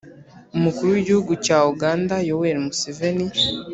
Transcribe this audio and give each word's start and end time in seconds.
umukuru 0.57 0.87
w'igihugu 0.91 1.33
cya 1.45 1.57
uganda 1.71 2.15
yoweri 2.27 2.59
museveni 2.65 3.27